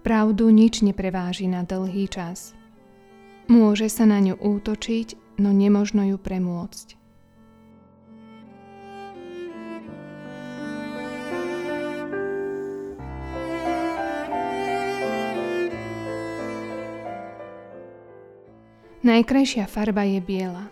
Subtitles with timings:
[0.00, 2.56] Pravdu nič nepreváži na dlhý čas.
[3.52, 6.96] Môže sa na ňu útočiť, no nemožno ju premôcť.
[19.00, 20.68] Najkrajšia farba je biela.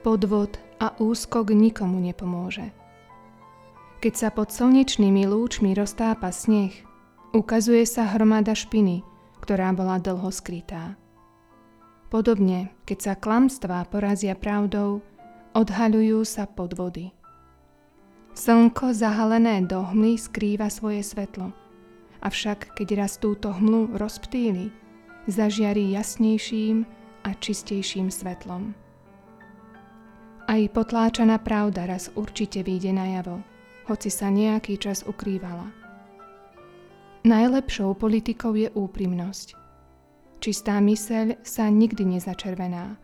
[0.00, 2.72] Podvod a úskok nikomu nepomôže.
[4.00, 6.72] Keď sa pod slnečnými lúčmi roztápa sneh,
[7.34, 9.02] ukazuje sa hromada špiny,
[9.42, 10.98] ktorá bola dlho skrytá.
[12.06, 15.02] Podobne, keď sa klamstvá porazia pravdou,
[15.58, 17.10] odhaľujú sa podvody.
[18.36, 21.50] Slnko zahalené do hmly skrýva svoje svetlo,
[22.20, 24.68] avšak keď raz túto hmlu rozptýli,
[25.26, 26.84] zažiarí jasnejším
[27.24, 28.76] a čistejším svetlom.
[30.46, 33.42] Aj potláčaná pravda raz určite vyjde najavo,
[33.90, 35.85] hoci sa nejaký čas ukrývala.
[37.26, 39.58] Najlepšou politikou je úprimnosť.
[40.38, 42.94] Čistá myseľ sa nikdy nezačervená.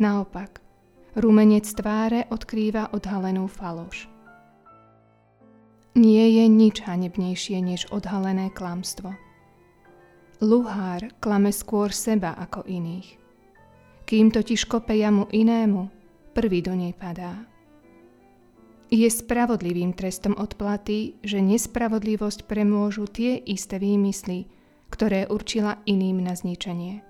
[0.00, 0.64] Naopak,
[1.12, 4.08] rumenec tváre odkrýva odhalenú faloš.
[5.92, 9.12] Nie je nič hanebnejšie než odhalené klamstvo.
[10.40, 13.20] Luhár klame skôr seba ako iných.
[14.08, 15.92] Kým totiž kope jamu inému,
[16.32, 17.44] prvý do nej padá.
[18.86, 24.46] Je spravodlivým trestom odplaty, že nespravodlivosť premôžu tie isté výmysly,
[24.94, 27.02] ktoré určila iným na zničenie.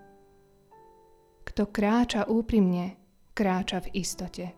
[1.44, 2.96] Kto kráča úprimne,
[3.36, 4.56] kráča v istote.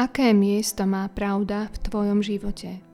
[0.00, 2.89] Aké miesto má pravda v tvojom živote?